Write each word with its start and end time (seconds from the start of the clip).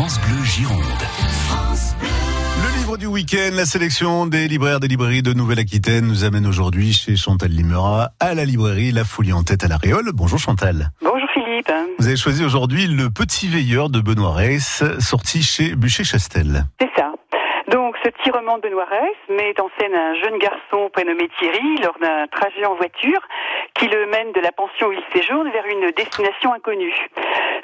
France 0.00 0.18
Bleu 0.20 0.42
Gironde. 0.44 0.80
Le 2.56 2.78
livre 2.78 2.96
du 2.96 3.04
week-end, 3.04 3.50
la 3.54 3.66
sélection 3.66 4.24
des 4.24 4.48
libraires 4.48 4.80
des 4.80 4.88
librairies 4.88 5.20
de 5.20 5.34
Nouvelle-Aquitaine 5.34 6.06
nous 6.06 6.24
amène 6.24 6.46
aujourd'hui 6.46 6.94
chez 6.94 7.16
Chantal 7.16 7.50
Limera 7.50 8.08
à 8.18 8.32
la 8.32 8.46
librairie 8.46 8.92
La 8.92 9.04
Folie 9.04 9.34
en 9.34 9.42
tête 9.42 9.62
à 9.62 9.68
la 9.68 9.76
Réole. 9.76 10.12
Bonjour 10.14 10.38
Chantal. 10.38 10.88
Bonjour 11.02 11.28
Philippe. 11.34 11.70
Vous 11.98 12.06
avez 12.06 12.16
choisi 12.16 12.42
aujourd'hui 12.42 12.86
Le 12.86 13.10
Petit 13.10 13.46
Veilleur 13.46 13.90
de 13.90 14.00
Benoît 14.00 14.32
Reiss, 14.32 14.82
sorti 15.00 15.42
chez 15.42 15.76
Bûcher-Chastel. 15.76 16.64
C'est 16.80 16.90
ça. 16.96 17.12
Donc, 17.70 17.94
ce 18.02 18.08
petit 18.08 18.30
roman 18.30 18.56
de 18.56 18.62
Benoît 18.62 18.86
Reiss 18.86 19.18
met 19.28 19.52
en 19.60 19.68
scène 19.78 19.94
un 19.94 20.14
jeune 20.14 20.38
garçon 20.38 20.88
prénommé 20.94 21.28
Thierry 21.38 21.76
lors 21.84 21.98
d'un 22.00 22.26
trajet 22.28 22.64
en 22.64 22.74
voiture 22.74 23.20
qui 23.74 23.86
le 23.86 24.06
mène 24.06 24.32
de 24.32 24.40
la 24.40 24.50
pension 24.50 24.88
où 24.88 24.92
il 24.92 25.02
séjourne 25.12 25.50
vers 25.50 25.66
une 25.66 25.90
destination 25.92 26.54
inconnue. 26.54 26.96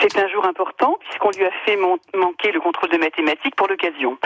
C'est 0.00 0.18
un 0.18 0.28
jour 0.28 0.46
important 0.46 0.96
puisqu'on 1.00 1.30
lui 1.30 1.44
a 1.44 1.50
fait 1.66 1.76
manquer 1.76 2.52
le 2.52 2.60
contrôle 2.60 2.88
de 2.88 2.96
mathématiques 2.96 3.54
pour 3.54 3.68
l'occasion. 3.68 4.16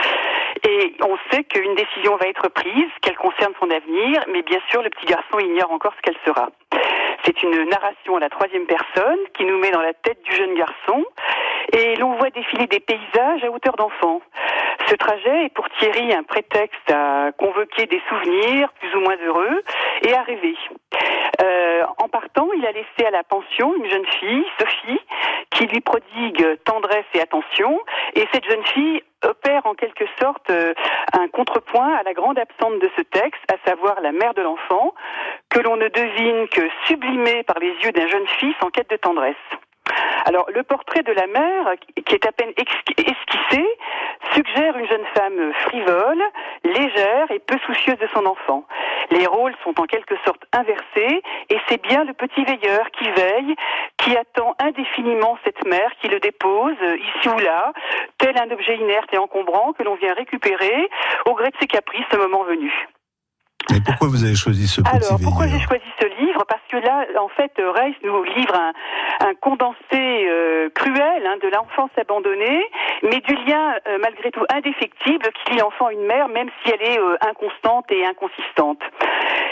Et 0.63 0.95
on 1.01 1.17
sait 1.29 1.43
qu'une 1.43 1.75
décision 1.75 2.15
va 2.15 2.27
être 2.27 2.47
prise, 2.47 2.89
qu'elle 3.01 3.17
concerne 3.17 3.53
son 3.59 3.69
avenir, 3.69 4.23
mais 4.31 4.41
bien 4.41 4.59
sûr, 4.69 4.81
le 4.81 4.89
petit 4.89 5.05
garçon 5.05 5.39
ignore 5.39 5.71
encore 5.71 5.93
ce 5.97 6.01
qu'elle 6.01 6.19
sera. 6.25 6.49
C'est 7.25 7.43
une 7.43 7.67
narration 7.69 8.15
à 8.15 8.19
la 8.19 8.29
troisième 8.29 8.65
personne 8.65 9.19
qui 9.37 9.43
nous 9.43 9.57
met 9.57 9.71
dans 9.71 9.81
la 9.81 9.93
tête 9.93 10.21
du 10.23 10.35
jeune 10.35 10.55
garçon 10.55 11.03
et 11.73 11.95
l'on 11.97 12.13
voit 12.15 12.29
défiler 12.29 12.67
des 12.67 12.79
paysages 12.79 13.43
à 13.43 13.51
hauteur 13.51 13.75
d'enfant. 13.75 14.21
Ce 14.87 14.95
trajet 14.95 15.45
est 15.45 15.53
pour 15.53 15.67
Thierry 15.71 16.13
un 16.13 16.23
prétexte 16.23 16.91
à 16.91 17.31
convoquer 17.37 17.87
des 17.87 18.01
souvenirs 18.07 18.69
plus 18.79 18.95
ou 18.95 19.01
moins 19.01 19.17
heureux 19.25 19.63
et 20.03 20.13
à 20.13 20.21
rêver. 20.21 20.55
Euh, 21.41 21.83
en 21.97 22.07
a 22.65 22.71
laissé 22.71 23.05
à 23.05 23.11
la 23.11 23.23
pension 23.23 23.73
une 23.75 23.89
jeune 23.89 24.05
fille, 24.19 24.45
Sophie, 24.59 24.99
qui 25.51 25.67
lui 25.67 25.81
prodigue 25.81 26.57
tendresse 26.63 27.05
et 27.13 27.21
attention. 27.21 27.79
Et 28.15 28.27
cette 28.33 28.45
jeune 28.49 28.63
fille 28.65 29.03
opère 29.23 29.65
en 29.65 29.73
quelque 29.73 30.05
sorte 30.19 30.49
euh, 30.49 30.73
un 31.13 31.27
contrepoint 31.27 31.95
à 31.95 32.03
la 32.03 32.13
grande 32.13 32.37
absente 32.37 32.79
de 32.79 32.89
ce 32.95 33.01
texte, 33.01 33.43
à 33.51 33.69
savoir 33.69 34.01
la 34.01 34.11
mère 34.11 34.33
de 34.33 34.41
l'enfant, 34.41 34.93
que 35.49 35.59
l'on 35.59 35.77
ne 35.77 35.87
devine 35.87 36.47
que 36.49 36.67
sublimée 36.87 37.43
par 37.43 37.59
les 37.59 37.73
yeux 37.83 37.91
d'un 37.91 38.07
jeune 38.07 38.27
fils 38.39 38.55
en 38.61 38.69
quête 38.69 38.89
de 38.89 38.97
tendresse. 38.97 39.35
Alors, 40.25 40.47
le 40.53 40.63
portrait 40.63 41.03
de 41.03 41.11
la 41.11 41.27
mère, 41.27 41.73
qui 42.05 42.15
est 42.15 42.25
à 42.25 42.31
peine 42.31 42.51
esquissé, 42.57 43.65
suggère 44.35 44.77
une 44.77 44.87
jeune 44.87 45.05
femme 45.15 45.53
frivole, 45.65 46.21
légère 46.63 47.31
et 47.31 47.39
peu 47.39 47.57
soucieuse 47.65 47.97
de 47.97 48.07
son 48.13 48.25
enfant. 48.25 48.65
Les 49.11 49.25
rôles 49.25 49.55
sont 49.63 49.79
en 49.79 49.85
quelque 49.85 50.15
sorte 50.25 50.43
inversés 50.51 51.21
et 51.49 51.57
c'est 51.69 51.81
bien 51.81 52.03
le 52.03 52.13
petit 52.13 52.43
veilleur 52.43 52.85
qui 52.91 53.09
veille, 53.11 53.55
qui 53.97 54.15
attend 54.17 54.55
indéfiniment 54.59 55.37
cette 55.43 55.65
mère 55.65 55.91
qui 56.01 56.07
le 56.07 56.19
dépose 56.19 56.77
ici 56.81 57.29
ou 57.29 57.39
là, 57.39 57.71
tel 58.17 58.37
un 58.37 58.51
objet 58.51 58.75
inerte 58.77 59.13
et 59.13 59.17
encombrant 59.17 59.73
que 59.73 59.83
l'on 59.83 59.95
vient 59.95 60.13
récupérer 60.13 60.89
au 61.25 61.33
gré 61.33 61.49
de 61.49 61.55
ses 61.59 61.67
caprices 61.67 62.05
ce 62.11 62.17
moment 62.17 62.43
venu. 62.43 62.71
Mais 63.71 63.79
pourquoi 63.81 64.07
vous 64.09 64.23
avez 64.23 64.35
choisi 64.35 64.67
ce 64.67 64.81
petit 64.81 64.95
Alors, 64.95 65.19
pourquoi 65.23 65.47
j'ai 65.47 65.59
choisi 65.59 65.85
ce 65.99 66.05
Parce 66.43 66.61
que 66.69 66.77
là, 66.77 67.05
en 67.19 67.29
fait, 67.29 67.51
Reiss 67.57 67.95
nous 68.03 68.23
livre 68.23 68.55
un, 69.21 69.33
condensé 69.35 69.77
euh, 69.93 70.69
cruel 70.69 71.25
hein, 71.25 71.37
de 71.41 71.47
l'enfance 71.47 71.91
abandonnée, 71.97 72.65
mais 73.03 73.19
du 73.21 73.35
lien 73.35 73.75
euh, 73.87 73.97
malgré 74.01 74.31
tout 74.31 74.45
indéfectible 74.53 75.29
qui 75.31 75.53
lie 75.53 75.59
l'enfant 75.59 75.87
à 75.87 75.93
une 75.93 76.05
mère, 76.05 76.27
même 76.27 76.49
si 76.63 76.71
elle 76.71 76.81
est 76.81 76.99
euh, 76.99 77.17
inconstante 77.21 77.85
et 77.91 78.05
inconsistante. 78.05 78.81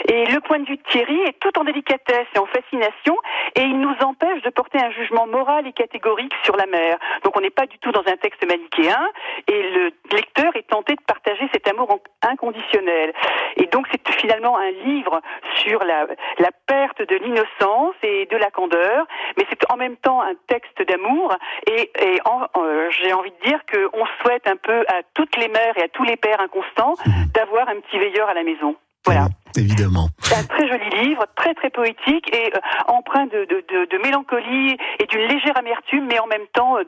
Et 0.06 0.26
le 0.26 0.40
point 0.40 0.58
de 0.58 0.66
vue 0.66 0.76
de 0.76 0.82
Thierry 0.82 1.20
est 1.22 1.38
tout 1.40 1.58
en 1.58 1.64
délicatesse 1.64 2.26
et 2.34 2.38
en 2.38 2.46
fascination, 2.46 3.16
et 3.56 3.62
il 3.62 3.80
nous 3.80 3.96
empêche 4.02 4.42
de 4.42 4.50
porter 4.50 4.78
un 4.78 4.90
jugement 4.90 5.26
moral 5.26 5.66
et 5.66 5.72
catégorique 5.72 6.34
sur 6.42 6.56
la 6.56 6.66
mère. 6.66 6.98
Donc 7.24 7.36
on 7.36 7.40
n'est 7.40 7.50
pas 7.50 7.66
du 7.66 7.78
tout 7.78 7.90
dans 7.90 8.04
un 8.06 8.16
texte 8.16 8.44
manichéen, 8.46 9.00
et 9.48 9.62
le 9.70 9.90
lecteur 10.12 10.54
est 10.56 10.68
tenté 10.68 10.94
de 10.94 11.00
partager 11.02 11.48
cet 11.52 11.68
amour 11.68 12.00
inconditionnel. 12.22 13.12
Et 13.56 13.66
donc 13.66 13.86
c'est 13.90 14.12
finalement 14.20 14.58
un 14.58 14.70
livre 14.70 15.20
sur 15.56 15.82
la, 15.84 16.06
la 16.38 16.50
de 16.98 17.16
l'innocence 17.16 17.94
et 18.02 18.26
de 18.26 18.36
la 18.36 18.50
candeur, 18.50 19.06
mais 19.36 19.44
c'est 19.48 19.70
en 19.70 19.76
même 19.76 19.96
temps 19.96 20.20
un 20.20 20.34
texte 20.46 20.82
d'amour. 20.82 21.36
Et, 21.66 21.90
et 22.00 22.20
euh, 22.56 22.90
j'ai 22.90 23.12
envie 23.12 23.30
de 23.30 23.48
dire 23.48 23.60
qu'on 23.70 24.06
souhaite 24.22 24.46
un 24.46 24.56
peu 24.56 24.84
à 24.88 25.02
toutes 25.14 25.36
les 25.36 25.48
mères 25.48 25.76
et 25.76 25.82
à 25.82 25.88
tous 25.88 26.04
les 26.04 26.16
pères 26.16 26.40
inconstants 26.40 26.94
mmh. 27.06 27.10
d'avoir 27.34 27.68
un 27.68 27.80
petit 27.80 27.98
veilleur 27.98 28.28
à 28.28 28.34
la 28.34 28.42
maison. 28.42 28.76
Voilà. 29.04 29.28
Évidemment. 29.56 30.08
C'est 30.18 30.34
un 30.34 30.42
très 30.44 30.66
joli 30.66 31.04
livre, 31.04 31.26
très 31.36 31.54
très 31.54 31.70
poétique 31.70 32.26
et 32.34 32.50
euh, 32.54 32.58
empreint 32.88 33.26
de, 33.26 33.46
de, 33.46 33.62
de, 33.70 33.86
de, 33.88 34.02
mélancolie 34.02 34.76
et 34.98 35.06
d'une 35.06 35.20
légère 35.28 35.56
amertume, 35.56 36.06
mais 36.08 36.18
en 36.18 36.26
même 36.26 36.46
temps 36.52 36.76
euh, 36.76 36.82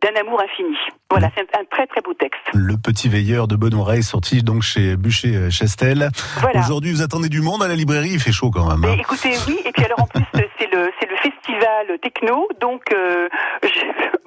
d'un 0.00 0.20
amour 0.20 0.40
infini. 0.40 0.74
Voilà, 1.10 1.28
c'est 1.36 1.42
un, 1.54 1.60
un, 1.60 1.64
très 1.70 1.86
très 1.86 2.00
beau 2.00 2.14
texte. 2.14 2.40
Le 2.54 2.76
Petit 2.78 3.10
Veilleur 3.10 3.46
de 3.46 3.56
Benoît 3.56 3.84
Rey, 3.84 4.00
sorti 4.00 4.42
donc 4.42 4.62
chez 4.62 4.96
Bûcher-Chastel. 4.96 6.08
Voilà. 6.40 6.60
Aujourd'hui, 6.60 6.92
vous 6.92 7.02
attendez 7.02 7.28
du 7.28 7.42
monde 7.42 7.62
à 7.62 7.68
la 7.68 7.74
librairie, 7.74 8.12
il 8.12 8.20
fait 8.20 8.32
chaud 8.32 8.50
quand 8.50 8.66
même. 8.66 8.90
Hein. 8.90 8.96
écoutez, 8.98 9.34
oui, 9.46 9.60
et 9.66 9.72
puis 9.72 9.84
alors 9.84 10.00
en 10.00 10.06
plus, 10.06 10.24
c'est 10.58 10.72
le, 10.72 10.84
le 10.84 11.16
festival 11.16 11.98
techno, 12.02 12.48
donc... 12.58 12.82
Euh, 12.94 13.28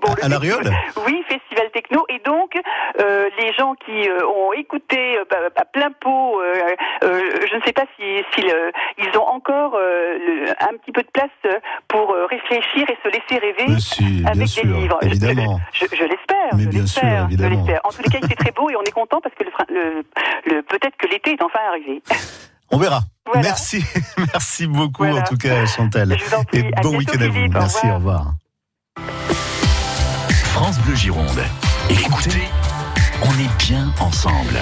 bon, 0.01 0.13
à, 0.21 0.25
à 0.25 0.29
la 0.29 0.37
Riole? 0.37 0.71
Oui, 1.07 1.23
festival 1.27 1.48
techno, 1.89 2.05
et 2.09 2.19
donc 2.25 2.53
euh, 2.99 3.29
les 3.39 3.53
gens 3.53 3.75
qui 3.75 4.07
euh, 4.07 4.25
ont 4.25 4.53
écouté 4.53 5.17
euh, 5.17 5.49
à 5.55 5.65
plein 5.65 5.91
pot, 5.91 6.41
je 7.01 7.55
ne 7.55 7.61
sais 7.63 7.73
pas 7.73 7.85
si, 7.97 8.23
si 8.33 8.41
le, 8.41 8.71
ils 8.97 9.17
ont 9.17 9.27
encore 9.27 9.77
le, 9.77 10.49
un 10.59 10.77
petit 10.77 10.91
peu 10.91 11.01
de 11.01 11.09
place 11.11 11.29
pour 11.87 12.15
réfléchir 12.29 12.89
et 12.89 12.97
se 13.03 13.09
laisser 13.09 13.37
rêver 13.39 13.79
si, 13.79 14.23
avec 14.25 14.47
sûr, 14.47 14.63
des 14.63 14.69
livres. 14.69 14.97
Évidemment. 15.01 15.59
Je, 15.73 15.85
je, 15.85 15.95
je 15.95 16.03
l'espère. 16.03 16.55
Mais 16.55 16.65
bien 16.65 16.85
sûr, 16.85 17.03
évidemment. 17.25 17.65
En 17.83 17.89
tous 17.89 18.03
les 18.03 18.09
cas, 18.09 18.19
il 18.21 18.27
fait 18.27 18.35
très 18.35 18.51
beau 18.51 18.69
et 18.69 18.75
on 18.75 18.83
est 18.83 18.91
content 18.91 19.19
parce 19.21 19.35
que 19.35 19.43
le, 19.43 20.03
le 20.45 20.61
peut-être 20.63 20.95
que 20.97 21.07
l'été 21.07 21.31
est 21.31 21.43
enfin 21.43 21.59
arrivé. 21.69 22.01
On 22.71 22.77
verra. 22.77 22.99
Voilà. 23.25 23.41
Merci, 23.41 23.83
merci 24.17 24.67
beaucoup 24.67 25.03
voilà. 25.03 25.21
en 25.21 25.23
tout 25.23 25.37
cas 25.37 25.65
Chantal. 25.65 26.15
Et 26.53 26.63
bon 26.81 26.97
week-end 26.97 27.21
à 27.21 27.27
vous. 27.27 27.33
Philippe, 27.33 27.53
merci, 27.53 27.87
au 27.87 27.95
revoir. 27.95 28.33
France 30.53 30.79
Bleu 30.79 30.95
Gironde. 30.95 31.39
Écoutez, 31.89 32.47
on 33.23 33.33
est 33.39 33.57
bien 33.57 33.91
ensemble. 33.99 34.57